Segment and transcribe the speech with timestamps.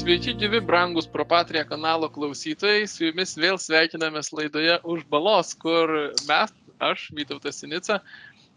[0.00, 2.86] Sveiki, gyvi, brangus Propatria kanalo klausytojai.
[2.88, 5.92] Su jumis vėl sveikinamės laidoje už balos, kur
[6.24, 7.98] mes, aš, Vytautas Sinica,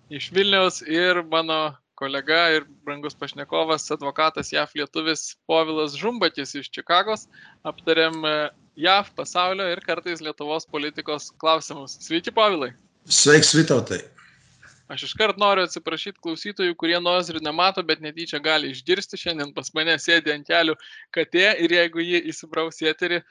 [0.08, 7.28] iš Vilniaus ir mano kolega ir brangus pašnekovas, advokatas JAF lietuvis Povilas Žumbatis iš Čikagos,
[7.68, 8.34] aptariam e,
[8.80, 12.00] JAF pasaulio ir kartais Lietuvos politikos klausimus.
[12.08, 12.72] Sveiki, Povilai.
[13.04, 14.00] Sveiks, Vytautai.
[14.92, 19.20] Aš iškart noriu atsiprašyti klausytojų, kurie nors ir nemato, bet netyčia gali išgirsti.
[19.20, 20.76] Šiandien pas mane sėdi ant kelių
[21.16, 23.22] katė ir jeigu ji įsibraus eterį,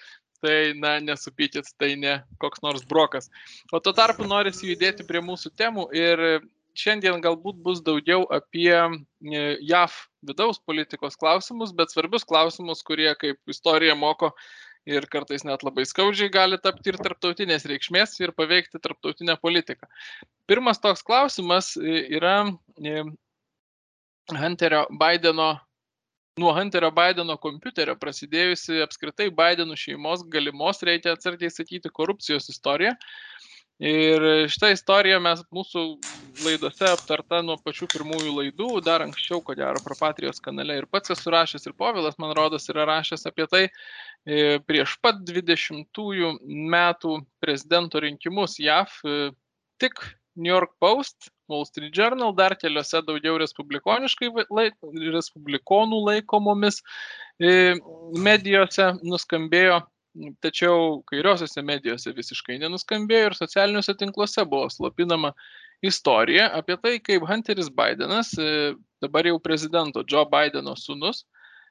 [0.43, 3.29] tai, na, nesupykit, tai ne koks nors brokas.
[3.71, 6.25] O tuo tarpu norisi judėti prie mūsų temų ir
[6.79, 9.95] šiandien galbūt bus daugiau apie e, JAV
[10.27, 14.33] vidaus politikos klausimus, bet svarbius klausimus, kurie, kaip istorija moko,
[14.89, 19.89] ir kartais net labai skaudžiai gali tapti ir tarptautinės reikšmės ir paveikti tarptautinę politiką.
[20.51, 22.37] Pirmas toks klausimas e, yra
[22.83, 23.05] e,
[24.33, 25.53] Hunterio Bideno,
[26.41, 32.97] nuo Hunterio Bideno kompiuterio prasidėjusi apskritai Bidenų šeimos galimos, reikia atsargiai sakyti, korupcijos istorija.
[33.81, 35.83] Ir šitą istoriją mes mūsų
[36.43, 41.33] laidose aptarta nuo pačių pirmųjų laidų, dar anksčiau, ko gero, Propatrijos kanale ir pats esu
[41.35, 46.03] rašęs, ir Povilas, man rodos, yra rašęs apie tai e, prieš pat 20
[46.77, 48.99] metų prezidento rinkimus JAV.
[49.05, 49.31] E,
[49.83, 49.99] tik
[50.37, 54.77] New York Post, Wall Street Journal, dar keliose daugiau laik,
[55.13, 56.81] respublikonų laikomomis
[57.43, 57.75] e,
[58.17, 59.83] medijose nuskambėjo
[60.45, 65.33] tačiau kairiosiose medijose visiškai nenuskambėjo ir socialiniuose tinkluose buvo slopinama
[65.83, 71.25] istorija apie tai, kaip Hunteris Bidenas, e, dabar jau prezidento Joe Bideno sūnus,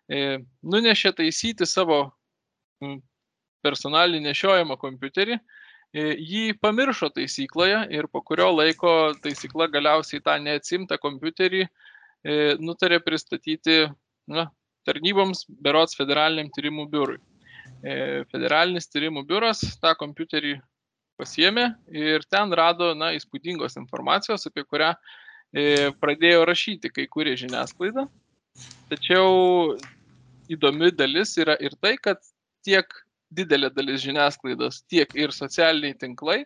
[0.09, 2.03] e, nunešė taisyti savo
[3.61, 10.97] personalinį nešiojamą kompiuterį, e, jį pamiršo taisykloje ir po kurio laiko taisykla galiausiai tą neatsimtą
[11.01, 11.67] kompiuterį
[12.61, 13.87] nutarė pristatyti
[14.29, 14.43] na,
[14.85, 17.17] tarnyboms berots federaliniam tyrimų biurui.
[17.81, 20.57] E, federalinis tyrimų biuras tą kompiuterį
[21.17, 28.05] pasiemė ir ten rado na, įspūdingos informacijos, apie kurią e, pradėjo rašyti kai kurie žiniasklaida.
[28.91, 29.77] Tačiau
[30.51, 32.21] įdomi dalis yra ir tai, kad
[32.65, 32.85] tiek
[33.33, 36.41] didelė dalis žiniasklaidos, tiek ir socialiniai tinklai,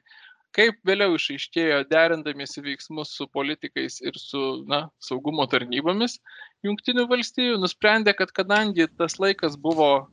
[0.56, 6.22] kaip vėliau išaiškėjo derindamiesi veiksmus su politikais ir su na, saugumo tarnybomis
[6.66, 10.08] Junktinių valstybių, nusprendė, kad kadangi tas laikas buvo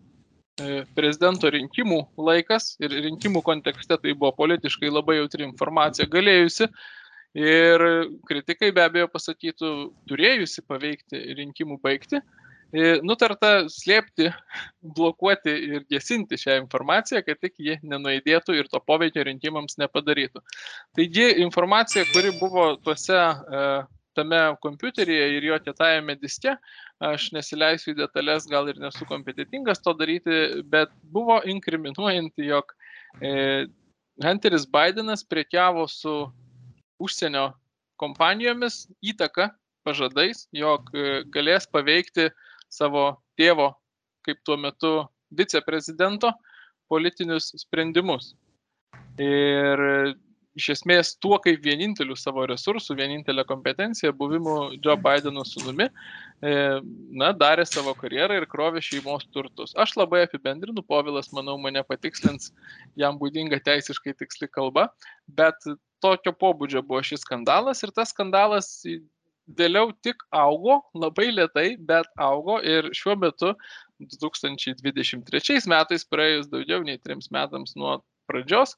[0.97, 6.69] prezidento rinkimų laikas ir rinkimų kontekste tai buvo politiškai labai jautri informacija galėjusi
[7.39, 7.85] ir
[8.29, 9.73] kritikai be abejo pasakytų
[10.11, 12.21] turėjusi paveikti rinkimų baigti.
[12.73, 14.31] E, nutarta slėpti,
[14.97, 20.41] blokuoti ir gesinti šią informaciją, kad tik ji nenuėdėtų ir to poveikio rinkimams nepadarytų.
[20.97, 23.67] Taigi informacija, kuri buvo tuose e,
[24.17, 26.55] tame kompiuteryje ir jo kietajame diske,
[27.03, 32.75] aš nesileisiu į detalės, gal ir nesu kompetitingas to daryti, bet buvo inkriminuojanti, jog
[33.21, 33.67] e,
[34.23, 36.15] Hunteris Bidenas priekiavo su
[37.03, 37.51] užsienio
[38.01, 39.51] kompanijomis įtaka
[39.87, 42.29] pažadais, jog e, galės paveikti
[42.73, 43.73] savo tėvo,
[44.27, 44.93] kaip tuo metu
[45.35, 46.33] viceprezidento,
[46.93, 48.35] politinius sprendimus.
[49.21, 49.81] Ir
[50.59, 55.89] iš esmės tuo kaip vieninteliu savo resursu, vienintelė kompetencija buvimu Joe Bideno sunumi,
[56.45, 56.53] e,
[57.23, 59.73] na, darė savo karjerą ir krovė šeimos turtus.
[59.81, 62.53] Aš labai apibendrinu, Povilas, manau, mane patikslins,
[63.01, 64.91] jam būdinga teisiškai tiksli kalba,
[65.29, 65.57] bet
[66.03, 68.75] tokio pobūdžio buvo šis skandalas ir tas skandalas
[69.59, 73.53] vėliau tik augo, labai lietai, bet augo ir šiuo metu
[74.03, 78.77] 2023 metais, praėjus daugiau nei trims metams nuo pradžios,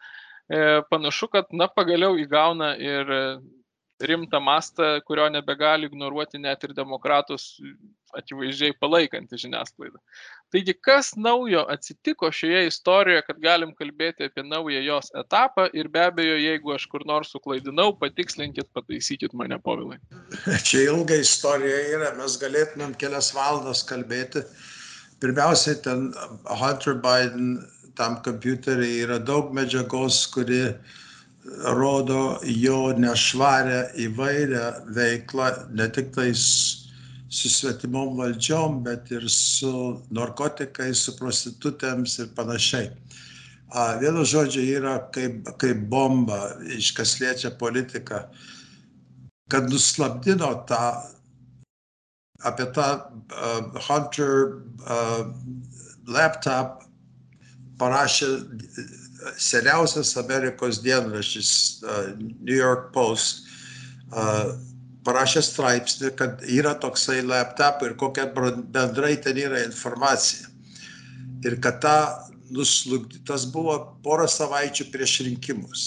[0.90, 3.12] panašu, kad, na, pagaliau įgauna ir
[4.00, 7.54] rimtą mastą, kurio nebegali ignoruoti net ir demokratus
[8.14, 9.98] akivaizdžiai palaikanti žiniasklaida.
[10.54, 16.04] Taigi, kas naujo atsitiko šioje istorijoje, kad galim kalbėti apie naują jos etapą ir be
[16.08, 19.98] abejo, jeigu aš kur nors suklaidinau, patikslinkit, pataisykit mane, povilai.
[20.68, 24.44] Čia ilga istorija yra, mes galėtumėm kelias valandas kalbėti.
[25.22, 26.10] Pirmiausiai, ten
[26.46, 27.56] Hunter Biden
[27.96, 30.60] tam kompiuteriai yra daug medžiagos, kuri
[31.76, 34.64] rodo jo nešvarę įvairią
[34.96, 36.44] veiklą, ne tik tais
[37.34, 42.90] su svetimom valdžiom, bet ir su narkotikais, su prostitutėms ir panašiai.
[44.00, 48.22] Vienu žodžiu yra kaip, kaip bomba, iš kas liečia politiką,
[49.50, 50.84] kad nuslapdino tą
[52.44, 55.24] apie tą uh, Hunter uh,
[56.06, 56.83] laptop
[57.80, 58.28] parašė
[59.40, 61.50] seniausias Amerikos dienraštis
[62.18, 63.46] New York Post,
[65.04, 70.48] parašė straipsnį, kad yra toksai laptop ir kokia bendrai ten yra informacija.
[71.44, 71.96] ir kad ta
[72.54, 75.84] nuslugdytas buvo porą savaičių prieš rinkimus,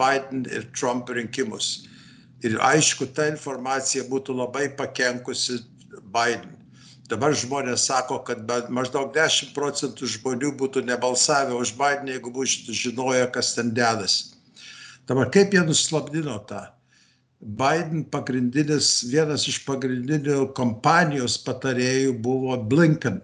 [0.00, 1.88] Biden ir Trump rinkimus.
[2.44, 5.58] Ir aišku, ta informacija būtų labai pakenkusi
[6.14, 6.54] Biden.
[7.08, 13.22] Dabar žmonės sako, kad maždaug 10 procentų žmonių būtų nebalsavę už Bideną, jeigu būtų žinoję,
[13.32, 14.34] kas ten dedasi.
[15.08, 16.66] Dabar kaip jie nuslapdino tą?
[17.40, 23.22] Biden pagrindinis, vienas iš pagrindinių kompanijos patarėjų buvo Blinken.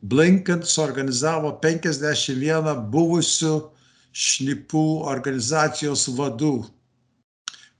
[0.00, 3.54] Blinken suorganizavo 51 buvusių
[4.16, 6.54] šnipų organizacijos vadų,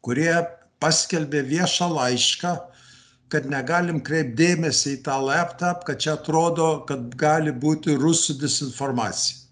[0.05, 0.35] kurie
[0.83, 2.57] paskelbė viešą laišką,
[3.33, 9.43] kad negalim kreipdėmėsi į tą laptop, kad čia atrodo, kad gali būti rusų disinformacija.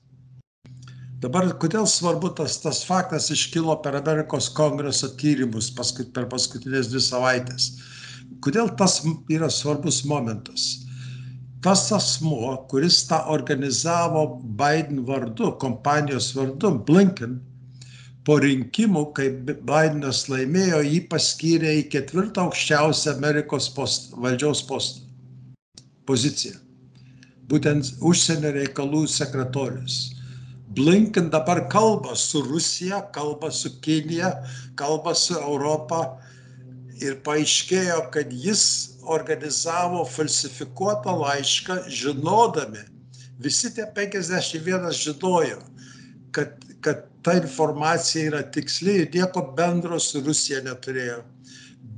[1.24, 7.00] Dabar kodėl svarbu tas, tas faktas iškilo per Amerikos kongreso tyrimus paskut, per paskutinės dvi
[7.00, 7.70] savaitės?
[8.44, 8.98] Kodėl tas
[9.32, 10.66] yra svarbus momentas?
[11.64, 14.26] Tas asmuo, kuris tą organizavo
[14.58, 17.38] Biden vardu, kompanijos vardu, Blinken,
[18.24, 25.04] po rinkimų, kai Bidenas laimėjo, jį paskyrė į ketvirtą aukščiausią Amerikos post, valdžiaus postą
[26.08, 26.56] poziciją.
[27.48, 30.14] Būtent užsienio reikalų sekretorius.
[30.74, 34.32] Blinken dabar kalba su Rusija, kalba su Kinija,
[34.80, 36.00] kalba su Europa
[37.02, 38.64] ir paaiškėjo, kad jis
[39.04, 42.82] organizavo falsifikuotą laišką, žinodami,
[43.44, 45.60] visi tie 51 žinojo,
[46.34, 51.22] kad, kad ta informacija yra tiksli ir nieko bendro su Rusija neturėjo.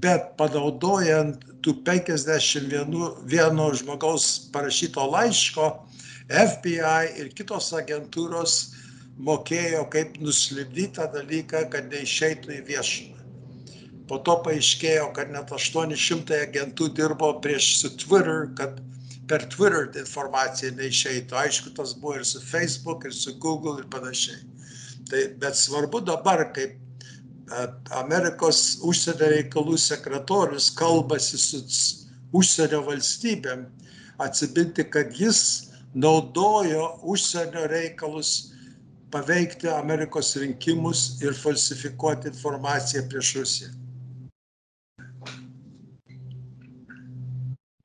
[0.02, 5.66] Bet panaudojant tų 51 žmogaus parašyto laiško,
[6.26, 8.56] FBI ir kitos agentūros
[9.26, 13.14] mokėjo kaip nuslibdytą dalyką, kad neišeitų į viešumą.
[14.06, 18.78] Po to paaiškėjo, kad net 800 agentų dirbo prieš su Twitter, kad
[19.26, 21.38] per Twitter informacija neišeitų.
[21.42, 24.38] Aišku, tas buvo ir su Facebook, ir su Google ir panašiai.
[25.10, 31.62] Tai, bet svarbu dabar, kaip e, Amerikos užsienio reikalų sekretorius kalbasi su
[32.34, 33.68] užsienio valstybėm,
[34.18, 38.52] atsibinti, kad jis naudojo užsienio reikalus
[39.14, 43.70] paveikti Amerikos rinkimus ir falsifikuoti informaciją prieš Rusiją.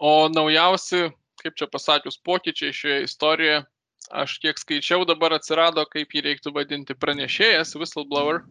[0.01, 1.12] O naujausi,
[1.44, 3.62] kaip čia pasakius, pokyčiai šioje istorijoje
[4.09, 8.42] aš kiek skaičiau, dabar atsirado, kaip jį reiktų vadinti, pranešėjas, whistleblower,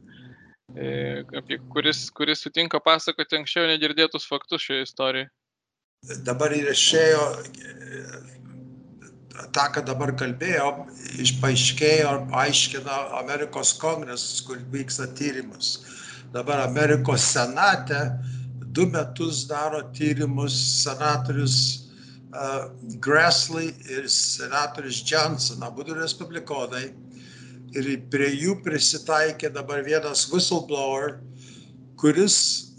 [0.77, 5.31] e, apie kuris, kuris sutinka pasakoti anksčiau negirdėtus faktus šioje istorijoje.
[6.25, 7.25] Dabar ir išėjo
[9.55, 10.85] tą, ką dabar kalbėjom,
[11.25, 12.13] išpaaiškėjo,
[12.43, 15.79] aiškina Amerikos kongresas, kur vyksta tyrimus.
[16.35, 18.01] Dabar Amerikos senate
[18.77, 20.55] du metus daro tyrimus
[20.85, 21.90] senatorius
[22.33, 26.91] uh, Grassley ir senatorius Johnson, abu du respublikonai.
[27.71, 31.21] Ir prie jų prisitaikė dabar vienas whistleblower,
[32.01, 32.71] kuris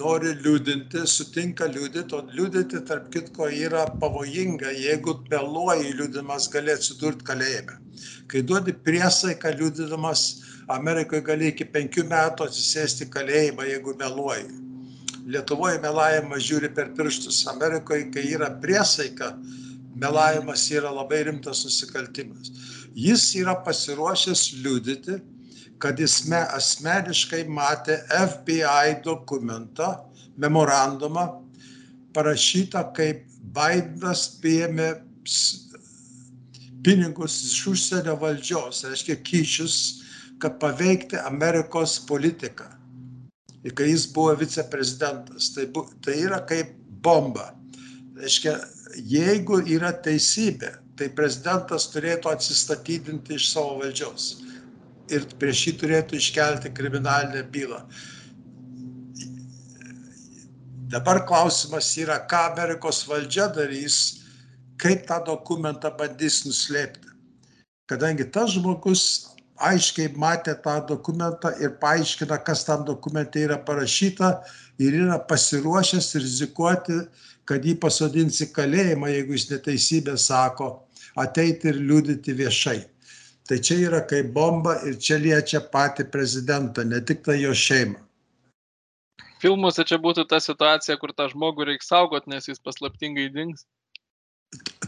[0.00, 7.26] nori liūdinti, sutinka liūdinti, o liūdinti, tarp kitko, yra pavojinga, jeigu meluoji liūdimas gali atsidurti
[7.28, 7.76] kalėjime.
[8.30, 10.24] Kai duodi priesaiką liūdinamas,
[10.70, 14.69] Amerikoje gali iki penkių metų atsisėsti kalėjimą, jeigu meluoji.
[15.28, 19.34] Lietuvoje melavimas žiūri per pirštus, Amerikoje, kai yra priesaika,
[20.00, 22.52] melavimas yra labai rimtas nusikaltimas.
[22.96, 25.18] Jis yra pasiruošęs liudyti,
[25.80, 29.92] kad jis me, asmeniškai matė FBI dokumentą,
[30.40, 31.26] memorandumą,
[32.16, 34.90] parašytą, kaip Bidenas priėmė
[36.84, 39.78] pinigus iš užsienio valdžios, reiškia kyšius,
[40.40, 42.79] kad paveikti Amerikos politiką
[43.76, 45.50] kai jis buvo viceprezidentas.
[45.54, 46.72] Tai, bu, tai yra kaip
[47.04, 47.50] bomba.
[48.20, 48.56] Reiškia,
[49.08, 54.32] jeigu yra teisybė, tai prezidentas turėtų atsistatydinti iš savo valdžios
[55.10, 57.80] ir prieš jį turėtų iškelti kriminalinę bylą.
[60.90, 64.20] Dabar klausimas yra, ką Amerikos valdžia darys,
[64.80, 67.10] kaip tą dokumentą bandys nuslėpti.
[67.90, 69.04] Kadangi tas žmogus
[69.68, 74.30] aiškiai matė tą dokumentą ir paaiškina, kas tam dokumente yra parašyta
[74.80, 77.00] ir yra pasiruošęs rizikuoti,
[77.44, 80.70] kad jį pasodins į kalėjimą, jeigu jis neteisybę sako,
[81.18, 82.78] ateiti ir liūdyti viešai.
[83.48, 87.98] Tai čia yra kaip bomba ir čia liečia patį prezidentą, ne tik tai jo šeimą.
[89.40, 93.64] Filmuose čia būtų ta situacija, kur tą žmogų reikia saugoti, nes jis paslaptingai dings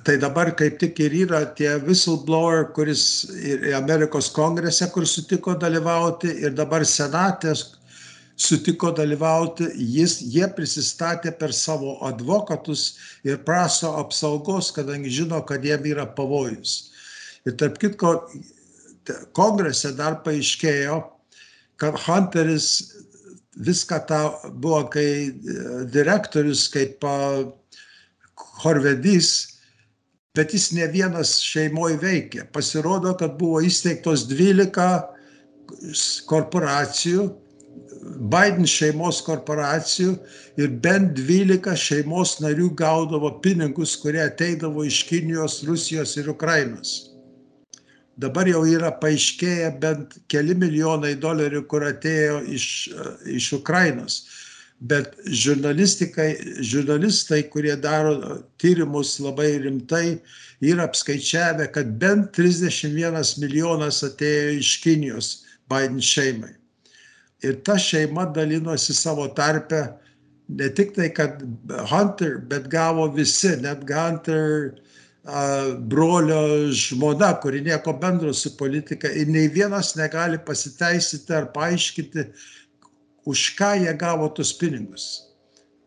[0.05, 3.31] tai dabar kaip tik ir yra tie whistleblower, kuris
[3.77, 7.77] Amerikos kongrese, kur sutiko dalyvauti, ir dabar senatės,
[8.37, 15.87] sutiko dalyvauti, jis, jie prisistatė per savo advokatus ir praso apsaugos, kadangi žino, kad jiem
[15.93, 16.91] yra pavojus.
[17.47, 18.17] Ir tarp kitko,
[19.37, 20.99] kongrese dar paaiškėjo,
[21.83, 22.69] kad Hunteris
[23.63, 24.21] viską tą
[24.63, 25.33] buvo, kai e,
[25.93, 27.03] direktorius, kaip
[28.63, 29.52] Horvedys,
[30.35, 32.47] bet jis ne vienas šeimoje veikė.
[32.53, 34.89] Pasirodo, kad buvo įsteigtos 12
[36.29, 37.29] korporacijų,
[38.33, 40.17] Biden šeimos korporacijų
[40.61, 47.13] ir bent 12 šeimos narių gaudavo pinigus, kurie ateidavo iš Kinijos, Rusijos ir Ukrainos.
[48.21, 52.67] Dabar jau yra paaiškėję bent keli milijonai dolerių, kur atėjo iš,
[53.37, 54.23] iš Ukrainos
[54.81, 60.19] bet žurnalistai, kurie daro tyrimus labai rimtai,
[60.63, 65.33] yra apskaičiavę, kad bent 31 milijonas atėjo iš Kinijos
[65.71, 66.55] Biden šeimai.
[67.43, 69.89] Ir ta šeima dalinosi savo tarpę
[70.49, 71.43] ne tik tai, kad
[71.91, 74.73] Hunter, bet gavo visi, net Hunter
[75.79, 82.25] brolio žmona, kuri nieko bendro su politika ir nei vienas negali pasiteisyti ar paaiškinti,
[83.27, 85.33] už ką jie gavo tus pinigus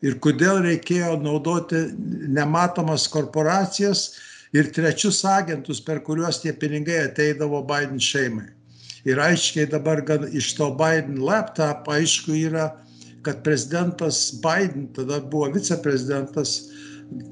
[0.05, 1.81] ir kodėl reikėjo naudoti
[2.35, 4.05] nematomas korporacijas
[4.55, 8.51] ir trečius agentus, per kuriuos tie pinigai ateidavo Biden šeimai.
[9.05, 12.71] Ir aiškiai dabar gan iš to Biden laptop aišku yra,
[13.25, 16.71] kad prezidentas Biden, tada buvo viceprezidentas,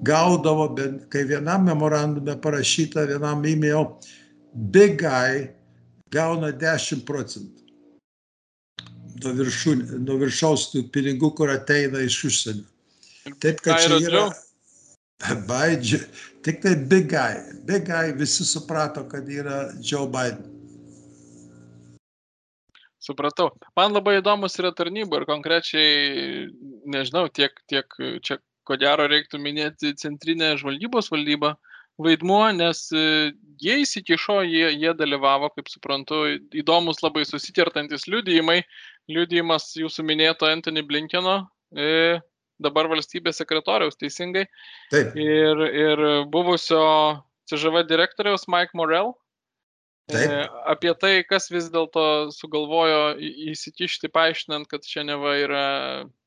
[0.06, 3.88] gaudavo, bent kai vienam memorandume parašyta, vienam email,
[4.54, 5.50] big guy
[6.14, 7.53] gauna 10 procentų
[9.22, 12.66] nuo, viršų, nuo viršaus tų pinigų, kur ateina iš užsienio.
[13.44, 14.24] Taip, kad čia yra
[15.50, 16.08] Biden,
[16.44, 17.38] tik tai big guy.
[17.68, 20.50] Big guy visi suprato, kad yra Joe Biden.
[23.04, 23.50] Supratau.
[23.76, 26.48] Man labai įdomus yra tarnyba ir konkrečiai,
[26.88, 31.52] nežinau, tiek, tiek čia ko gero reiktų minėti centrinę žvalgybos valdybą
[32.02, 32.88] vaidmuo, nes
[33.62, 36.24] jie įsikišo, jie, jie dalyvavo, kaip suprantu,
[36.56, 38.62] įdomus labai susikertantis liudijimai,
[39.12, 41.44] liudijimas jūsų minėto Anthony Blinkeno,
[41.76, 42.20] e,
[42.64, 44.46] dabar valstybės sekretoriaus teisingai.
[44.94, 45.18] Taip.
[45.20, 46.84] Ir, ir buvusio
[47.52, 49.14] CŽV direktoriaus Mike Morell.
[50.10, 50.28] E, Taip.
[50.28, 53.16] E, apie tai, kas vis dėlto sugalvojo
[53.54, 55.66] įsikišti, paaiškinant, kad čia neva yra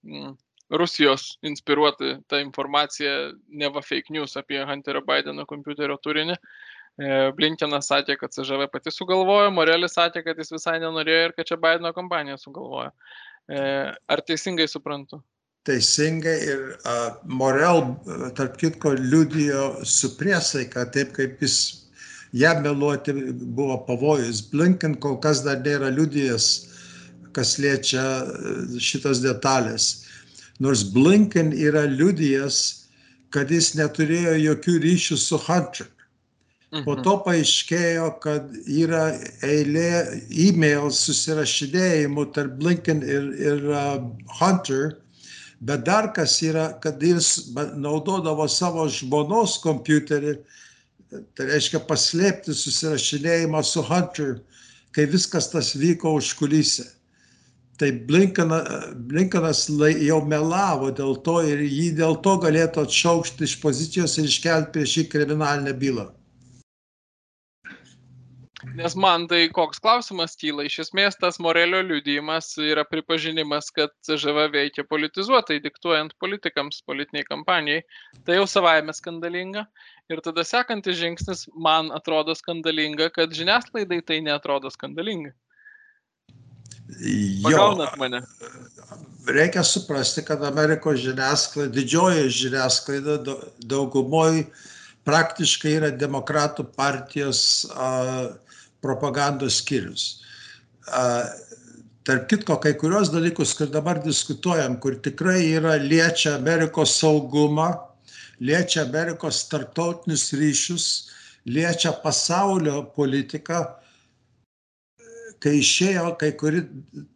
[0.04, 0.36] mm,
[0.70, 3.10] Rusijos inspiruoti tą informaciją,
[3.48, 6.34] neva fake news apie Hunterio Bideno kompiuterio turinį.
[6.96, 11.52] E, Blinkenas sakė, kad CŽV pati sugalvojo, Morelis sakė, kad jis visai nenorėjo ir kad
[11.52, 12.90] čia Bideno kompanija sugalvojo.
[13.46, 13.60] E,
[13.94, 15.20] ar teisingai suprantu?
[15.66, 17.80] Teisingai ir uh, Morel,
[18.38, 21.56] tarp kitko, liudijo su priesaika, taip kaip jis
[22.38, 24.44] ją meluoti buvo pavojus.
[24.52, 26.46] Blinken kol kas dar nėra liudijęs,
[27.34, 28.04] kas liečia
[28.78, 30.05] šitas detalės.
[30.60, 32.58] Nors Blinken yra liudijęs,
[33.34, 35.90] kad jis neturėjo jokių ryšių su Hunter.
[36.84, 37.02] Po mhm.
[37.06, 39.04] to paaiškėjo, kad yra
[39.46, 39.90] eilė
[40.48, 44.00] e-mail susirašinėjimų tarp Blinken ir, ir uh,
[44.40, 44.96] Hunter,
[45.60, 50.34] bet dar kas yra, kad jis naudodavo savo žmonos kompiuterį,
[51.38, 54.40] tai reiškia paslėpti susirašinėjimą su Hunter,
[54.96, 56.95] kai viskas tas vyko už kulisę.
[57.76, 58.58] Tai Blinkena,
[59.08, 59.66] Blinkenas
[60.00, 64.94] jau melavo dėl to ir jį dėl to galėtų atšaukti iš pozicijos ir iškelti prieš
[65.00, 66.06] jį kriminalinę bylą.
[68.76, 74.48] Nes man tai koks klausimas kyla, iš esmės tas Morelio liudijimas yra pripažinimas, kad CŽV
[74.54, 77.84] veikia politizuotai, diktuojant politikams, politiniai kampanijai.
[78.26, 79.66] Tai jau savaime skandalinga.
[80.12, 85.36] Ir tada sekantis žingsnis man atrodo skandalinga, kad žiniasklaidai tai netrodo skandalinga.
[87.42, 88.22] Pagaunat mane.
[89.26, 93.16] Reikia suprasti, kad Amerikos žiniasklaida, didžioji žiniasklaida
[93.66, 94.46] daugumoji
[95.06, 97.40] praktiškai yra demokratų partijos
[97.70, 98.36] uh,
[98.82, 100.06] propagandos skyrius.
[102.06, 107.72] Tarp kitko, kai kurios dalykus, kur dabar diskutuojam, kur tikrai yra liečia Amerikos saugumą,
[108.38, 110.86] liečia Amerikos tarptautinius ryšius,
[111.50, 113.64] liečia pasaulio politiką,
[115.42, 116.62] kai išėjo kai kuri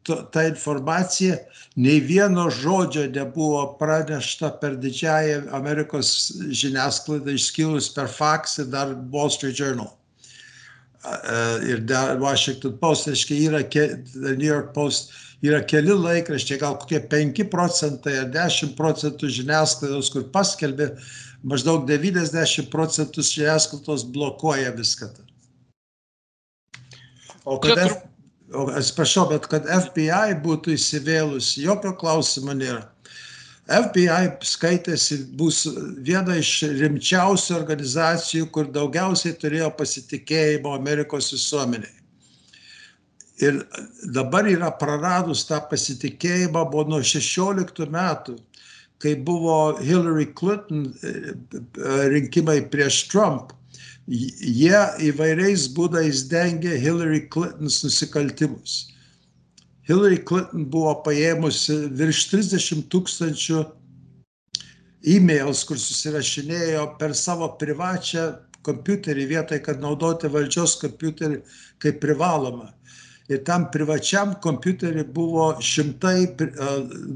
[0.07, 1.39] ta informacija,
[1.77, 6.13] nei vieno žodžio nebuvo pranešta per didžiąją Amerikos
[6.51, 8.11] žiniasklaidą, išskyrus per
[8.59, 9.97] ir dar Wall Street Journal
[11.65, 11.85] ir
[12.21, 13.61] Washington Post, reiškia, yra,
[14.37, 15.13] New York Post,
[15.43, 20.91] yra keli laikraščiai, gal kokie 5 procentai ar 10 procentų žiniasklaidos, kur paskelbė,
[21.43, 25.09] maždaug 90 procentų žiniasklaidos blokuoja viską.
[27.49, 27.89] O kada,
[28.51, 32.89] atsiprašau, bet kad FBI būtų įsivėlus, jokio klausimo nėra.
[33.71, 35.63] FBI skaitėsi bus
[36.03, 41.93] viena iš rimčiausių organizacijų, kur daugiausiai turėjo pasitikėjimo Amerikos visuomeniai.
[43.41, 43.63] Ir
[44.13, 48.35] dabar yra praradus tą pasitikėjimą, buvo nuo 16 metų,
[49.01, 53.55] kai buvo Hillary Clinton e, e, rinkimai prieš Trump
[54.11, 58.91] jie įvairiais būdais dengia Hillary Clintons nusikaltimus.
[59.87, 63.63] Hillary Clinton buvo paėmusi virš 30 tūkstančių
[65.15, 68.27] e-mails, kur susirašinėjo per savo privačią
[68.67, 71.41] kompiuterį vietoj, kad naudoti valdžios kompiuterį
[71.81, 72.75] kaip privaloma.
[73.31, 76.27] Ir tam privačiam kompiuterį buvo šimtai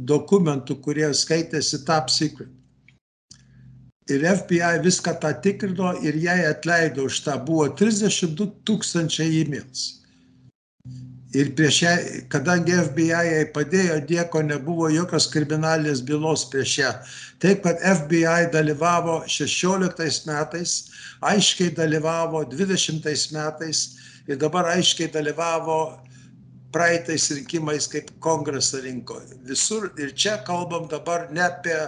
[0.06, 2.52] dokumentų, kurie skaitėsi top secret
[4.08, 7.38] ir FBI viską tą tikrino ir jai atleido už tą.
[7.44, 9.84] Buvo 32 tūkstančiai e-mails.
[11.34, 11.92] Ir prieš ją,
[12.30, 16.92] kadangi FBI jai padėjo, nieko nebuvo, jokios kriminalinės bylos prieš ją.
[17.42, 20.76] Taip, kad FBI dalyvavo 16 metais,
[21.26, 23.82] aiškiai dalyvavo 20 metais
[24.28, 25.80] ir dabar aiškiai dalyvavo
[26.74, 29.18] praeitais rinkimais, kaip kongresą rinko.
[29.48, 31.78] Visur ir čia kalbam dabar ne apie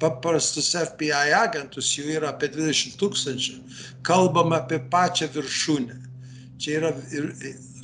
[0.00, 3.58] paprastus FBI agentus, jų yra apie 20 tūkstančių,
[4.06, 5.98] kalbam apie pačią viršūnę.
[6.60, 6.90] Čia yra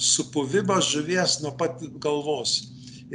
[0.03, 2.59] supuvimas žuvies nuo pat galvos.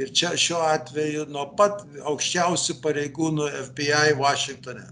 [0.00, 4.88] Ir čia šiuo atveju nuo pat aukščiausių pareigūnų FBI Vašingtone.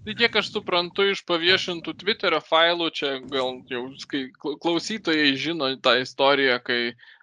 [0.00, 3.82] Tai kiek aš suprantu iš paviešintų Twitterio failų, čia gal jau
[4.64, 6.80] klausytojai žino tą istoriją, kai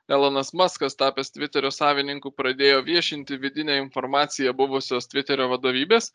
[0.08, 6.12] elonas muskas tapęs tviterio savininku pradėjo viešinti vidinę informaciją buvusios tviterio vadovybės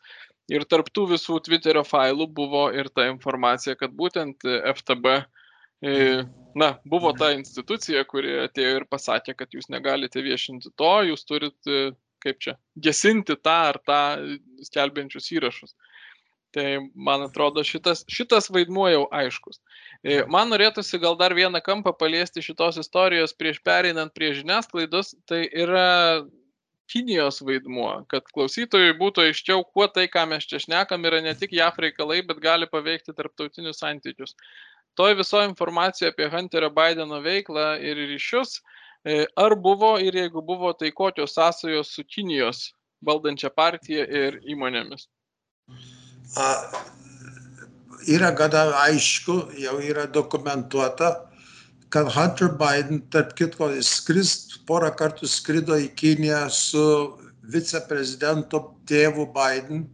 [0.51, 6.23] ir tarp tų visų tviterio failų buvo ir ta informacija, kad būtent FTB e,
[6.55, 11.57] na, buvo ta institucija, kuri atėjo ir pasakė, kad jūs negalite viešinti to, jūs turit,
[11.67, 14.03] e, kaip čia, gesinti tą ar tą
[14.67, 15.75] skelbiančius įrašus.
[16.53, 19.57] Tai man atrodo, šitas, šitas vaidmuo jau aiškus.
[20.03, 25.45] E, man norėtųsi gal dar vieną kampą paliesti šitos istorijos prieš pereinant prie žiniasklaidos, tai
[25.47, 26.23] yra
[26.91, 31.55] Kinijos vaidmuo, kad klausytojui būtų aiškiau, kuo tai, ką mes čia šnekam, yra ne tik
[31.55, 34.35] JAF reikalai, bet gali paveikti tarptautinius santykius.
[34.99, 38.59] Toj viso informacija apie Hunterio Bideno veiklą ir ryšius,
[39.07, 42.67] e, ar buvo ir jeigu buvo, tai kokios sąsajos su Kinijos
[43.01, 45.07] valdančia partija ir įmonėmis?
[48.07, 51.13] Yra gana aišku, jau yra dokumentuota,
[51.93, 56.85] kad Hunter Biden, tarp kitko, skris, porą kartų skrido į Kiniją su
[57.53, 59.85] viceprezidentu tėvu Biden,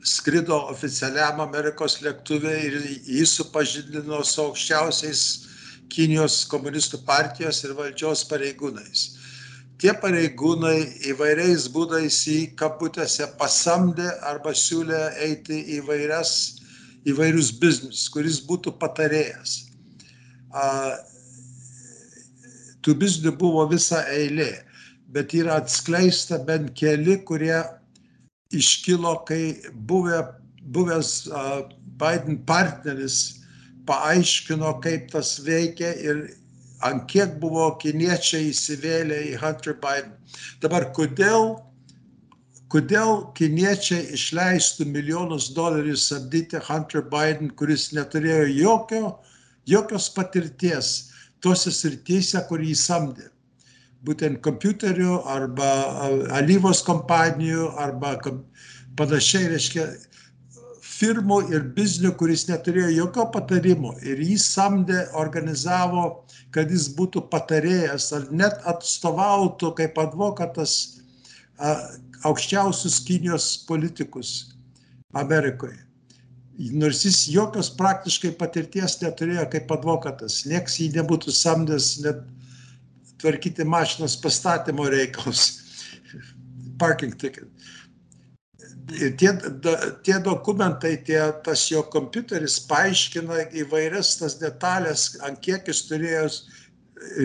[0.00, 5.24] skrido oficialiam Amerikos lėktuvė ir jį supažindino su aukščiausiais
[5.90, 9.02] Kinijos komunistų partijos ir valdžios pareigūnais.
[9.80, 10.76] Tie pareigūnai
[11.10, 16.59] įvairiais būdais į kabutėse pasamdė arba siūlė eiti į vairias,
[17.08, 19.56] įvairius biznius, kuris būtų patarėjas.
[20.50, 20.96] A,
[22.84, 24.52] tų biznių buvo visa eilė,
[25.14, 27.62] bet yra atskleista bent keli, kurie
[28.56, 30.24] iškilo, kai buvę,
[30.74, 31.44] buvęs a,
[32.00, 33.40] Biden partneris
[33.88, 36.22] paaiškino, kaip tas veikia ir
[36.86, 40.14] ant kiek buvo kiniečiai įsivėlę į Hunter Biden.
[40.62, 41.58] Dabar kodėl,
[42.70, 49.14] kodėl kiniečiai išleistų milijonus dolerių samdyti Hunter Biden, kuris neturėjo jokio,
[49.66, 50.92] jokios patirties
[51.42, 53.30] tose srityse, kur jį samdė.
[54.06, 55.70] Būtent kompiuterių arba
[56.38, 58.14] alyvos kompanijų arba
[58.96, 59.88] panašiai, reiškia,
[61.00, 66.06] firmų ir biznių, kuris neturėjo jokio patarimo ir jį samdė, organizavo,
[66.54, 70.76] kad jis būtų patarėjas ar net atstovautų kaip advokatas
[72.28, 74.32] aukščiausius Kinijos politikus
[75.16, 75.78] Amerikoje.
[76.76, 82.20] Nors jis jokios praktiškai patirties neturėjo kaip advokatas, nieks jį nebūtų samdęs net
[83.20, 85.46] tvarkyti mašinos pastatymo reikalus,
[86.82, 87.48] parking ticket
[89.16, 95.84] tie, da, tie dokumentai, tie, tas jo kompiuteris paaiškina įvairias tas detalės, ant kiek jis
[95.88, 96.24] turėjo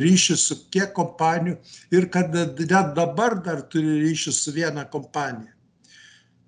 [0.01, 1.57] ryšį su kiek kompanijų
[1.97, 2.59] ir kad net
[2.95, 5.51] dabar dar turi ryšį su viena kompanija.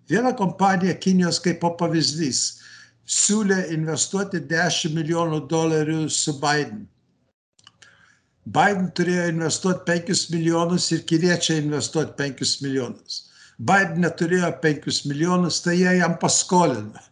[0.07, 2.43] Viena kompanija Kinijos kaip pavyzdys
[3.07, 6.85] siūlė investuoti 10 milijonų dolerių su Biden.
[8.47, 13.25] Biden turėjo investuoti 5 milijonus ir kiniečiai investuoti 5 milijonus.
[13.57, 17.03] Biden neturėjo 5 milijonus, tai jie jam paskolino.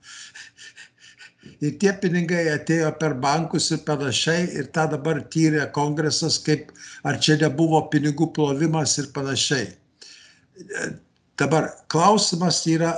[1.62, 6.72] Ir tie pinigai atėjo per bankus ir panašiai ir tą dabar tyrė kongresas, kaip
[7.04, 9.70] ar čia nebuvo pinigų plovimas ir panašiai.
[11.40, 12.94] Dabar klausimas yra,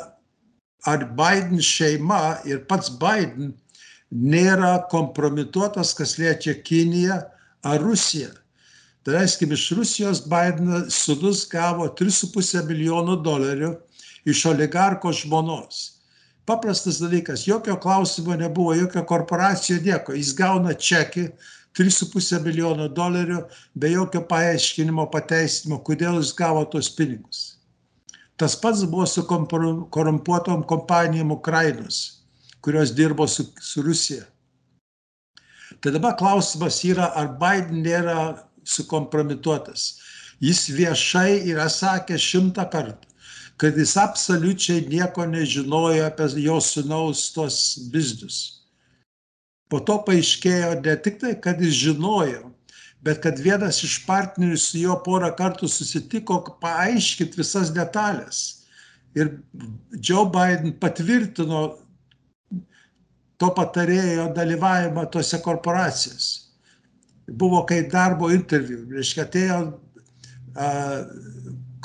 [0.85, 3.53] ar Biden šeima ir pats Biden
[4.11, 7.21] nėra kompromituotas, kas liečia Kiniją
[7.67, 8.31] ar Rusiją.
[9.03, 13.71] Tai reiškia, iš Rusijos Bidenas sudus gavo 3,5 milijono dolerių
[14.27, 15.96] iš oligarko žmonos.
[16.47, 20.13] Paprastas dalykas, jokio klausimo nebuvo, jokio korporacijų, nieko.
[20.15, 21.25] Jis gauna čekį
[21.75, 23.41] 3,5 milijono dolerių
[23.75, 27.41] be jokio paaiškinimo, pateisinimo, kodėl jis gavo tos pinigus.
[28.39, 32.23] Tas pats buvo su korumpuotom kompanijom Ukrainos,
[32.61, 34.23] kurios dirbo su, su Rusija.
[35.81, 39.97] Tai dabar klausimas yra, ar Biden nėra sukompromituotas.
[40.39, 43.09] Jis viešai yra sakęs šimtą kartų,
[43.57, 47.57] kad jis absoliučiai nieko nežinojo apie jo sunaus tos
[47.93, 48.37] biznius.
[49.67, 52.51] Po to paaiškėjo ne tik tai, kad jis žinojo,
[53.03, 58.45] bet kad vienas iš partnerių su juo porą kartų susitiko paaiškinti visas detalės.
[59.17, 59.33] Ir
[59.97, 61.61] Joe Biden patvirtino
[63.41, 66.45] to patarėjo dalyvavimą tose korporacijose.
[67.27, 71.01] Buvo kaip darbo interviu, reiškia, atėjo uh,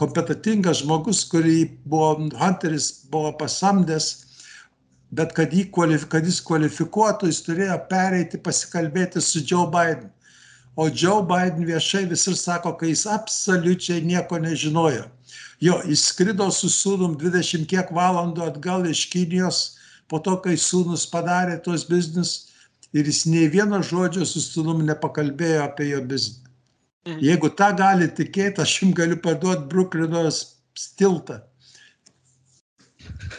[0.03, 4.11] kompetitingas žmogus, kurį buvo, Hunteris buvo pasamdęs,
[5.15, 5.71] bet kad, jį,
[6.11, 10.11] kad jis kvalifikuotų, jis turėjo pereiti pasikalbėti su Joe Biden
[10.77, 15.05] o Joe Biden viešai visur sako, kad jis absoliučiai nieko nežinojo.
[15.61, 19.61] Jo, jis skrido su sūnum 20 kiek valandų atgal iš Kinijos,
[20.09, 22.33] po to, kai sūnus padarė tos biznis
[22.93, 26.41] ir jis nei vieno žodžio su sūnum nepakalbėjo apie jo biznį.
[27.03, 27.19] Mhm.
[27.19, 30.37] Jeigu tą gali tikėti, aš jums galiu parduoti Bruklinos
[30.99, 31.41] tiltą.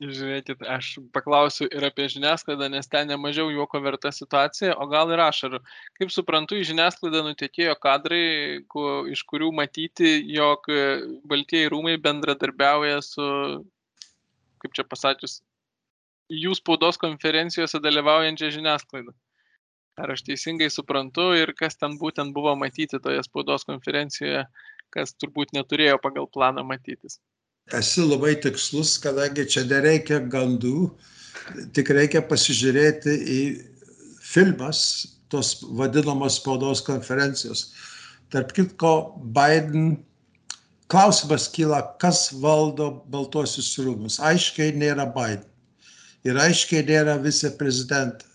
[0.00, 5.20] Žiūrėkit, aš paklausiu ir apie žiniasklaidą, nes ten nemažiau juoko verta situacija, o gal ir
[5.20, 5.60] ašarų.
[6.00, 10.64] Kaip suprantu, į žiniasklaidą nutekėjo kadrai, ku, iš kurių matyti, jog
[11.28, 13.26] Baltieji rūmai bendradarbiauja su,
[14.64, 15.42] kaip čia pasakius,
[16.32, 19.12] jų spaudos konferencijose dalyvaujančia žiniasklaida.
[20.00, 24.46] Ar aš teisingai suprantu ir kas ten būtent buvo matyti toje spaudos konferencijoje,
[24.94, 27.20] kas turbūt neturėjo pagal planą matytis?
[27.72, 30.90] esi labai tikslus, kadangi čia nereikia gandų,
[31.74, 33.40] tik reikia pasižiūrėti į
[34.24, 34.80] filmas,
[35.30, 37.70] tos vadinamos spaudos konferencijos.
[38.30, 40.00] Tarp kitko, Biden
[40.90, 44.18] klausimas kyla, kas valdo Baltuosius rūmus.
[44.22, 45.46] Aiškiai nėra Biden
[46.26, 48.26] ir aiškiai nėra viceprezidentė.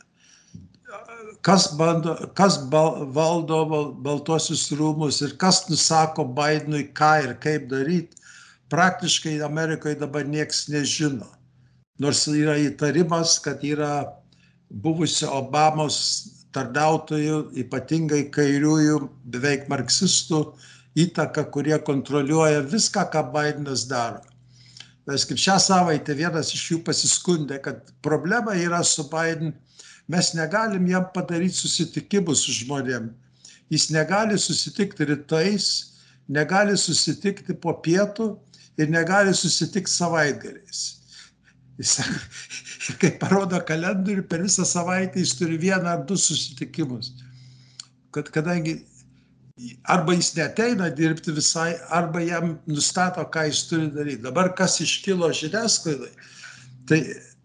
[1.46, 3.60] Kas, bando, kas bal, valdo
[4.02, 8.18] Baltuosius rūmus ir kas nusako Bidenui ką ir kaip daryti,
[8.74, 11.28] praktiškai Amerikoje dabar nieks nežino.
[12.02, 14.08] Nors yra įtarimas, kad yra
[14.74, 16.00] buvusio Obamos
[16.56, 18.98] tarnautojų, ypatingai kairiųjų,
[19.36, 20.42] beveik marksistų
[20.98, 24.24] įtaka, kurie kontroliuoja viską, ką Bidenas daro.
[25.06, 29.54] Nes kaip šią savaitę vienas iš jų pasiskundė, kad problema yra su Biden,
[30.08, 33.10] mes negalim jam padaryti susitikimus su žmonėm.
[33.74, 35.70] Jis negali susitikti rytais,
[36.30, 38.36] negali susitikti po pietų
[38.78, 40.84] ir negali susitikti savaitgaliais.
[41.80, 47.12] Jis, ir kai parodo kalendorių, per visą savaitę jis turi vieną ar du susitikimus.
[48.16, 48.78] Kad, kadangi
[49.84, 54.24] arba jis neteina dirbti visai, arba jam nustato, ką jis turi daryti.
[54.24, 56.12] Dabar kas iškilo žiniasklaidai,
[56.88, 57.02] tai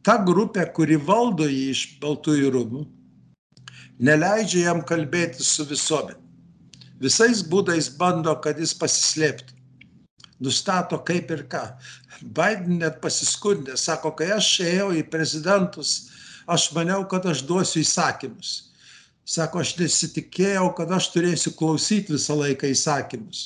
[0.06, 2.82] ta grupė, kuri valdo jį iš Baltųjų rūmų,
[4.00, 6.18] neleidžia jam kalbėti su visuomenė.
[7.00, 9.60] Visais būdais bando, kad jis pasislėptų
[10.40, 11.62] nustato kaip ir ką.
[12.20, 16.10] Biden net pasiskundė, sako, kai aš ėjau į prezidentus,
[16.50, 18.72] aš maniau, kad aš duosiu įsakymus.
[19.28, 23.44] Sako, aš nesitikėjau, kad aš turėsiu klausyti visą laiką įsakymus.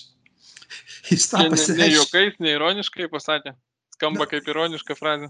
[1.10, 1.76] Jis tą pasakė.
[1.76, 3.52] Ne, ne juokais, ne ironiškai pasakė.
[3.94, 5.28] Skamba Na, kaip ironiška frazė.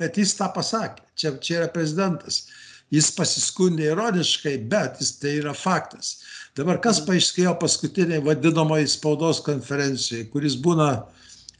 [0.00, 1.04] Bet jis tą pasakė.
[1.14, 2.44] Čia, čia yra prezidentas.
[2.92, 6.16] Jis pasiskundė ironiškai, bet jis tai yra faktas.
[6.58, 7.08] Dabar kas mhm.
[7.10, 10.90] paaiškėjo paskutiniai vadinamoji spaudos konferencijai, kuris būna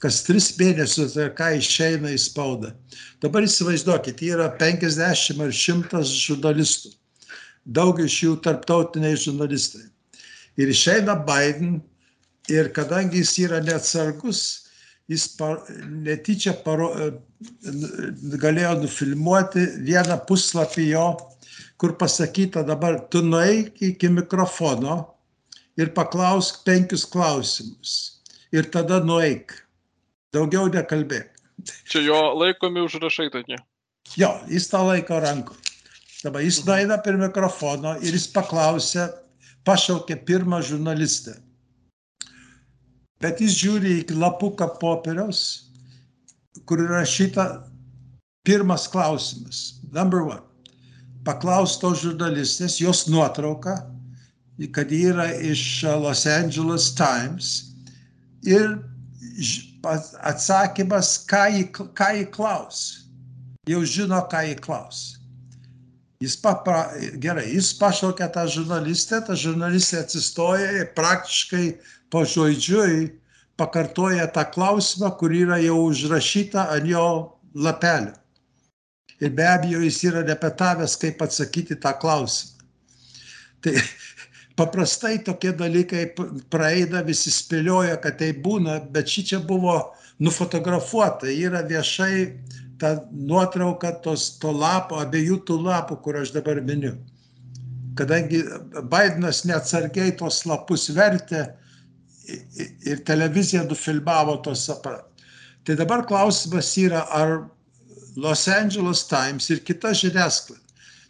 [0.03, 2.75] kas tris mėnesius ir ką išeina į spaudą.
[3.25, 6.92] Dabar įsivaizduokit, yra 50 ar 100 žurnalistų.
[7.64, 9.87] Daug iš jų tarptautiniai žurnalistai.
[10.61, 11.79] Ir išeina Biden
[12.53, 14.63] ir kadangi jis yra neatsargus,
[15.10, 16.90] jis par, netyčia paro,
[18.40, 21.08] galėjo nufilmuoti vieną puslapį jo
[21.76, 24.96] kur pasakyta dabar, tu nueik iki mikrofono
[25.76, 28.22] ir paklausk penkius klausimus.
[28.54, 29.52] Ir tada nueik.
[30.32, 31.28] Daugiau nekalbėk.
[31.90, 33.58] Čia jo laikomi užrašai tokie.
[34.16, 35.60] Jo, jis tą laiko rankoje.
[36.24, 39.10] Dabar jis nueina prie mikrofono ir jis paklausė,
[39.68, 41.34] pašaukė pirmą žurnalistę.
[43.24, 45.70] Bet jis žiūri į lapuką popieriaus,
[46.68, 47.46] kur rašyta
[48.44, 49.80] pirmas klausimas.
[49.96, 50.42] Number one.
[51.24, 53.78] Paklaus to žurnalistės, jos nuotrauka,
[54.76, 55.62] kad ji yra iš
[56.02, 57.54] Los Angeles Times
[58.44, 58.76] ir
[60.20, 61.64] atsakymas, ką jį,
[61.96, 62.84] ką jį klaus.
[63.68, 65.14] Jau žino, ką jį klaus.
[66.20, 71.64] Jis papra, gerai, jis pašaukė tą žurnalistę, ta žurnalistė atsistoja ir praktiškai
[72.14, 73.11] pažodžiui
[73.59, 77.07] pakartoja tą klausimą, kur yra jau užrašyta ant jo
[77.55, 78.14] lapelio.
[79.22, 82.64] Ir be abejo, jis yra repetavęs, kaip atsakyti tą klausimą.
[83.62, 83.74] Tai
[84.59, 86.09] paprastai tokie dalykai
[86.50, 89.79] praeina, visi spėlioja, kad tai būna, bet ši čia buvo
[90.22, 92.27] nufotografuota, yra viešai
[92.79, 96.96] ta nuotrauka tos, to lapo, abiejų tų lapų, kur aš dabar miniu.
[97.94, 98.42] Kadangi
[98.90, 101.46] Bidenas neatsargiai tos lapus vertė
[102.28, 105.10] ir televizija nufilmavo tos aparatus.
[105.64, 107.48] Tai dabar klausimas yra, ar
[108.16, 110.62] Los Angeles Times ir kita žiniasklaida.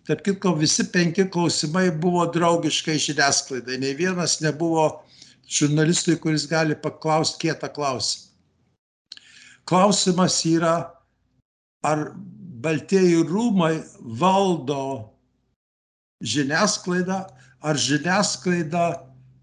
[0.06, 3.78] Tarp kitko, visi penki klausimai buvo draugiškai žiniasklaidai.
[3.80, 4.86] Ne vienas nebuvo
[5.48, 8.30] žurnalistui, kuris gali paklausti kietą klausimą.
[9.64, 10.74] Klausimas yra,
[11.84, 12.10] ar
[12.64, 13.82] Baltieji rūmai
[14.20, 15.10] valdo
[16.24, 17.18] žiniasklaidą,
[17.60, 18.84] ar žiniasklaida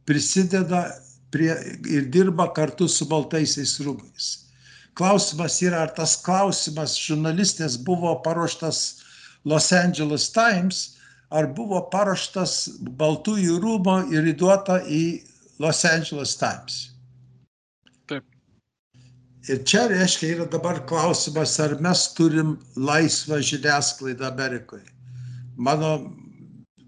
[0.09, 0.87] prisideda
[1.31, 1.51] prie,
[1.87, 4.31] ir dirba kartu su Baltaisiais rūmais.
[4.97, 9.01] Klausimas yra, ar tas klausimas žurnalistės buvo paruoštas
[9.47, 10.97] Los Angeles Times,
[11.31, 12.57] ar buvo paruoštas
[12.99, 15.21] Baltųjų rūmo ir įduota į
[15.63, 16.81] Los Angeles Times.
[18.11, 18.25] Taip.
[19.47, 24.89] Ir čia reiškia yra dabar klausimas, ar mes turim laisvą žiniasklaidą Amerikoje.
[25.55, 25.95] Mano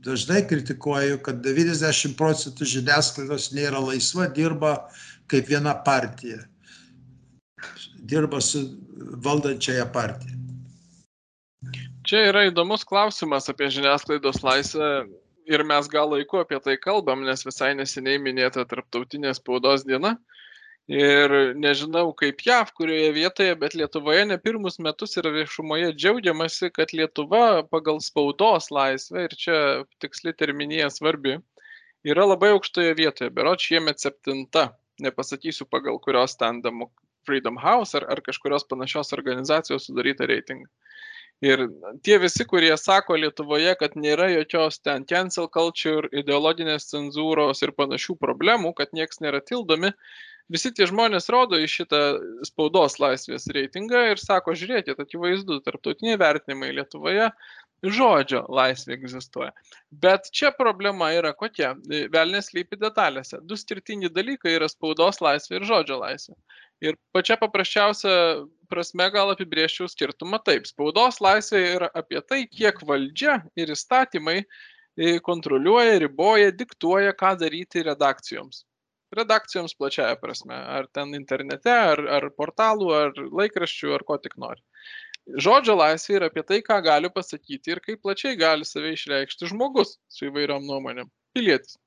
[0.03, 4.75] dažnai kritikuoju, kad 90 procentų žiniasklaidos nėra laisva, dirba
[5.31, 6.43] kaip viena partija.
[8.03, 8.65] Dirba su
[9.23, 10.35] valdančiaja partija.
[12.03, 14.89] Čia yra įdomus klausimas apie žiniasklaidos laisvę
[15.47, 20.17] ir mes gal laiku apie tai kalbam, nes visai neseniai minėta tarptautinė spaudos diena.
[20.91, 26.91] Ir nežinau kaip JAV, kurioje vietoje, bet Lietuvoje ne pirmus metus yra viešumoje džiaugiamasi, kad
[26.91, 29.59] Lietuva pagal spaudos laisvę, ir čia
[30.03, 31.37] tiksli terminija svarbi,
[32.03, 33.31] yra labai aukštoje vietoje.
[33.31, 36.89] Berot šiemet septinta, nepasakysiu pagal kurios standamų
[37.23, 40.67] Freedom House ar, ar kažkurios panašios organizacijos sudarytą reitingą.
[41.43, 41.65] Ir
[42.03, 48.15] tie visi, kurie sako Lietuvoje, kad nėra jokios ten cancel culture, ideologinės cenzūros ir panašių
[48.19, 49.91] problemų, kad nieks nėra tildomi,
[50.51, 52.01] visi tie žmonės rodo į šitą
[52.47, 57.29] spaudos laisvės reitingą ir sako, žiūrėkit, akivaizdu, tarptautiniai vertinimai Lietuvoje
[57.83, 59.51] žodžio laisvė egzistuoja.
[59.91, 61.73] Bet čia problema yra kokia?
[62.13, 63.41] Velnės lypi detalėse.
[63.43, 66.35] Du skirtingi dalykai yra spaudos laisvė ir žodžio laisvė.
[66.83, 68.13] Ir pačia paprasčiausia
[68.71, 70.67] prasme gal apibrieščiau skirtumą taip.
[70.67, 77.83] Spaudos laisvė yra apie tai, kiek valdžia ir įstatymai e, kontroliuoja, riboja, diktuoja, ką daryti
[77.83, 78.63] redakcijoms
[79.17, 84.61] redakcijoms plačiaja prasme, ar ten internete, ar, ar portalų, ar laikraščių, ar ko tik nori.
[85.45, 89.95] Žodžio laisvė yra apie tai, ką gali pasakyti ir kaip plačiai gali save išreikšti žmogus
[90.11, 91.77] su įvairiom nuomonėm, pilietis.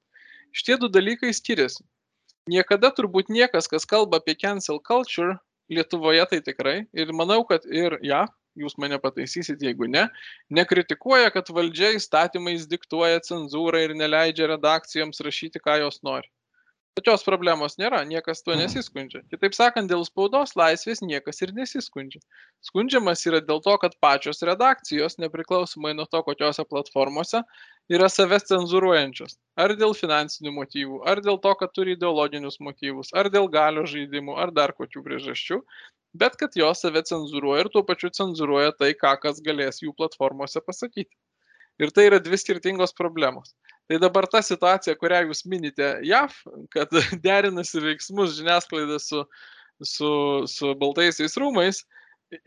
[0.57, 1.85] Šitie du dalykai skiriasi.
[2.49, 5.37] Niekada turbūt niekas, kas kalba apie cancel culture,
[5.67, 10.07] Lietuvoje tai tikrai, ir manau, kad ir ją, ja, jūs mane pataisysit, jeigu ne,
[10.59, 16.31] nekritikuoja, kad valdžia įstatymais diktuoja cenzūrą ir neleidžia redakcijoms rašyti, ką jos nori.
[16.97, 18.63] Tokios problemos nėra, niekas tuo mhm.
[18.65, 19.21] nesiskundžia.
[19.29, 22.23] Kitaip sakant, dėl spaudos laisvės niekas ir nesiskundžia.
[22.65, 27.43] Skundžiamas yra dėl to, kad pačios redakcijos, nepriklausomai nuo to, kokiose platformose,
[27.93, 29.37] yra savęs cenzuruojančios.
[29.61, 34.41] Ar dėl finansinių motyvų, ar dėl to, kad turi ideologinius motyvus, ar dėl galio žaidimų,
[34.41, 35.61] ar dar kokių priežasčių,
[36.17, 40.65] bet kad jos save cenzuruoja ir tuo pačiu cenzuruoja tai, ką kas galės jų platformose
[40.65, 41.13] pasakyti.
[41.83, 43.53] Ir tai yra dvi skirtingos problemos.
[43.87, 46.35] Tai dabar ta situacija, kurią jūs minite JAV,
[46.75, 46.91] kad
[47.27, 49.23] derinasi veiksmus žiniasklaida su,
[49.85, 50.11] su,
[50.51, 51.85] su baltaisiais rūmais,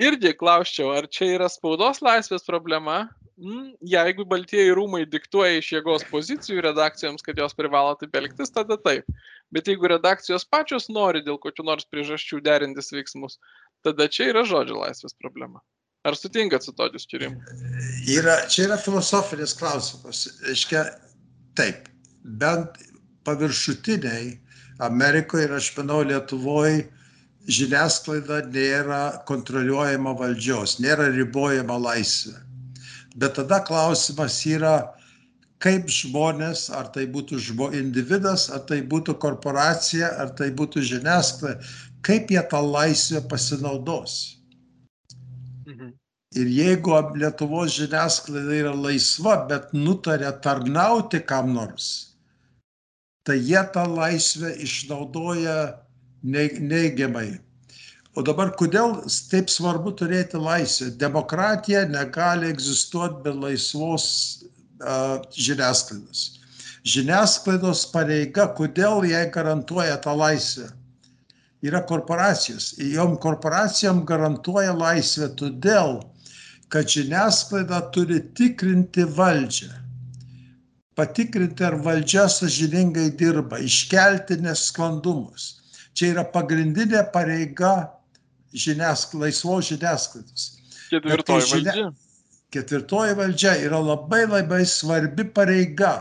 [0.02, 2.98] irgi klauščiau, ar čia yra spaudos laisvės problema,
[3.40, 8.76] mm, jeigu baltieji rūmai diktuoja iš jėgos pozicijų redakcijoms, kad jos privalo taip elgtis, tada
[8.82, 9.08] taip.
[9.56, 13.40] Bet jeigu redakcijos pačios nori dėl kokių nors priežasčių derintis veiksmus,
[13.86, 15.64] tada čia yra žodžio laisvės problema.
[16.08, 17.42] Ar sutinkat su tokiu skirimu?
[18.08, 20.28] Yra, čia yra filosofinis klausimas.
[20.52, 20.86] Iškia,
[21.60, 21.90] taip,
[22.24, 22.80] bent
[23.28, 24.38] paviršutiniai
[24.80, 26.86] Amerikoje ir aš manau Lietuvoje
[27.52, 32.38] žiniasklaida nėra kontroliuojama valdžios, nėra ribojama laisvė.
[33.20, 34.78] Bet tada klausimas yra,
[35.60, 41.60] kaip žmonės, ar tai būtų žmo, individas, ar tai būtų korporacija, ar tai būtų žiniasklaida,
[42.08, 44.39] kaip jie tą laisvę pasinaudos.
[46.38, 51.88] Ir jeigu Lietuvos žiniasklaida yra laisva, bet nutarė tarnauti kam nors,
[53.26, 55.56] tai jie tą laisvę išnaudoja
[56.22, 57.40] neigiamai.
[58.14, 58.94] O dabar kodėl
[59.32, 60.92] taip svarbu turėti laisvę?
[61.02, 64.06] Demokratija negali egzistuoti be laisvos
[64.44, 66.22] uh, žiniasklaidos.
[66.86, 70.70] Žiniasklaidos pareiga, kodėl jai garantuoja tą laisvę?
[71.66, 72.76] Yra korporacijos.
[72.78, 75.98] Jom korporacijom garantuoja laisvę todėl,
[76.70, 79.80] kad žiniasklaida turi tikrinti valdžią
[81.00, 85.56] patikrinti, ar valdžia sažiningai dirba, iškelti nesklandumus.
[85.96, 87.74] Čia yra pagrindinė pareiga
[88.52, 90.46] žiniask, laisvos žiniasklaidos.
[90.92, 91.90] Ketvirtoji žinia, valdžia.
[92.56, 95.94] Ketvirtoji valdžia yra labai labai svarbi pareiga,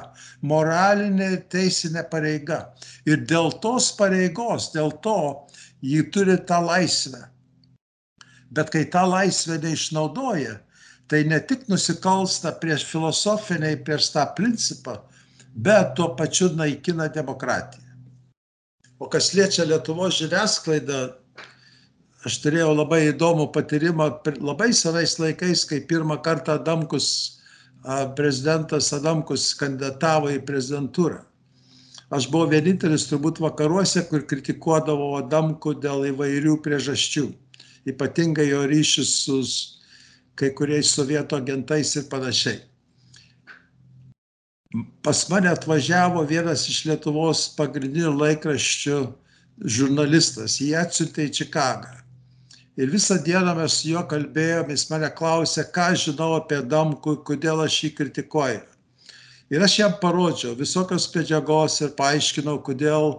[0.42, 2.64] moralinė ir teisinė pareiga.
[3.07, 5.18] Ir dėl tos pareigos, dėl to
[5.85, 7.22] ji turi tą laisvę.
[8.54, 10.56] Bet kai tą laisvę neišnaudoja,
[11.08, 14.98] tai ne tik nusikalsta prieš filosofiniai, prieš tą principą,
[15.52, 17.84] bet tuo pačiu naikina demokratiją.
[18.98, 21.00] O kas liečia Lietuvos žiniasklaidą,
[22.26, 24.08] aš turėjau labai įdomų patyrimą
[24.42, 27.38] labai senais laikais, kai pirmą kartą Adamkus,
[28.18, 31.22] prezidentas Adamkus kandidatavo į prezidentūrą.
[32.11, 37.28] Aš buvau vienintelis turbūt vakaruose, kur kritikuodavo Adamku dėl įvairių priežasčių,
[37.92, 39.38] ypatingai jo ryšius su
[40.38, 42.61] kai kuriais sovietų agentais ir panašiai.
[45.03, 48.98] Pas mane atvažiavo vienas iš Lietuvos pagrindinių laikraščių
[49.77, 51.94] žurnalistas, jį atsiuntė į Čikagą.
[52.79, 57.64] Ir visą dieną mes su juo kalbėjome, jis mane klausė, ką žinau apie Damkų, kodėl
[57.64, 58.61] aš jį kritikuoju.
[59.51, 63.16] Ir aš jam parodžiau visokios medžiagos ir paaiškinau, kodėl,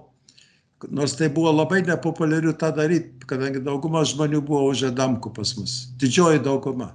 [0.88, 5.76] nors tai buvo labai nepopuliariu tą daryti, kadangi dauguma žmonių buvo už Adamkų pas mus,
[6.00, 6.94] didžioji dauguma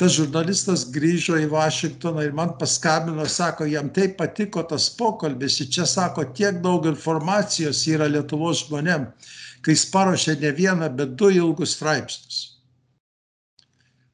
[0.00, 5.86] tas žurnalistas grįžo į Vašingtoną ir man paskambino, sako, jam taip patiko tas pokalbis, čia
[5.86, 9.06] sako, tiek daug informacijos yra Lietuvos žmonėm,
[9.62, 12.42] kai jis paruošė ne vieną, bet du ilgus straipsnius.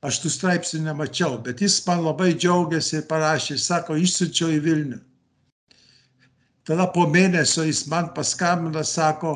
[0.05, 5.01] Aš tų straipsnių nemačiau, bet jis man labai džiaugiasi ir parašė, sako, išsiučiau į Vilnių.
[6.71, 9.33] Tada po mėnesio jis man paskambino, sako,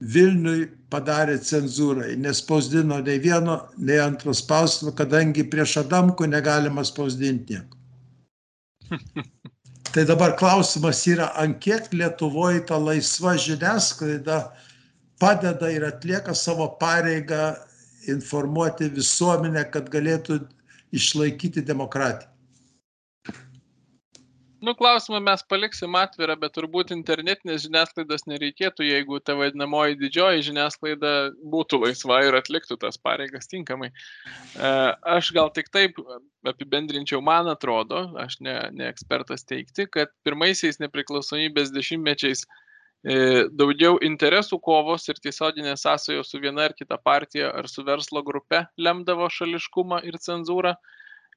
[0.00, 7.76] Vilniui padarė cenzūrą, nespausdino nei vieno, nei antro spausdino, kadangi prieš Adamku negalima spausdinti nieko.
[9.90, 14.38] Tai dabar klausimas yra, ant kiek Lietuvoje ta laisva žiniasklaida
[15.18, 17.56] padeda ir atlieka savo pareigą
[18.14, 20.38] informuoti visuomenę, kad galėtų
[20.94, 22.30] išlaikyti demokratiją.
[24.60, 31.12] Nu, klausimą mes paliksim atvirą, bet turbūt internetinės žiniasklaidos nereikėtų, jeigu ta vadinamoji didžioji žiniasklaida
[31.54, 33.88] būtų laisva ir atliktų tas pareigas tinkamai.
[33.88, 34.72] E,
[35.16, 36.02] aš gal tik taip
[36.44, 44.60] apibendrinčiau, man atrodo, aš ne, ne ekspertas teikti, kad pirmaisiais nepriklausomybės dešimtmečiais e, daugiau interesų
[44.60, 50.04] kovos ir tiesioginės sąsajos su viena ar kita partija ar su verslo grupe lemdavo šališkumą
[50.04, 50.76] ir cenzūrą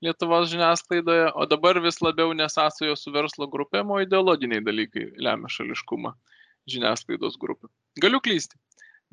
[0.03, 6.11] Lietuvos žiniasklaidoje, o dabar vis labiau nesąsajos su verslo grupėm, o ideologiniai dalykai lemia šališkumą
[6.69, 7.69] žiniasklaidos grupių.
[8.03, 8.59] Galiu klysti,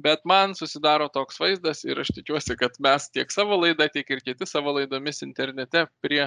[0.02, 4.22] bet man susidaro toks vaizdas ir aš tikiuosi, kad mes tiek savo laidą, tiek ir
[4.26, 6.24] kiti savo laidomis internete prie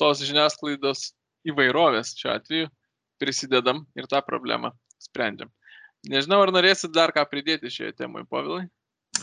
[0.00, 1.10] tos žiniasklaidos
[1.50, 2.70] įvairovės šiuo atveju
[3.20, 5.52] prisidedam ir tą problemą sprendžiam.
[6.08, 8.64] Nežinau, ar norėsit dar ką pridėti šioje temoje, Povilai?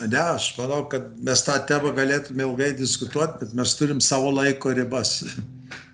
[0.06, 4.70] Ne, aš manau, kad mes tą temą galėtume ilgai diskutuoti, bet mes turim savo laiko
[4.76, 5.18] ribas.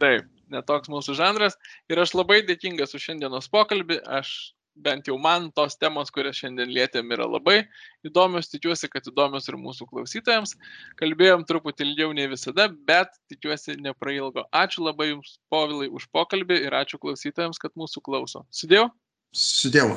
[0.03, 1.57] Taip, netoks mūsų žanras.
[1.88, 4.03] Ir aš labai dėkingas už šiandienos pokalbį.
[4.05, 4.35] Aš
[4.75, 7.62] bent jau man tos temos, kurias šiandien lietėm, yra labai
[8.07, 8.51] įdomios.
[8.53, 10.57] Tikiuosi, kad įdomios ir mūsų klausytojams.
[11.01, 14.47] Kalbėjom truputį ilgiau nei visada, bet tikiuosi neprailgo.
[14.53, 18.44] Ačiū labai Jums, Povilai, už pokalbį ir ačiū klausytojams, kad mūsų klauso.
[18.55, 18.90] Sudėjau?
[19.35, 19.94] Sudėjau.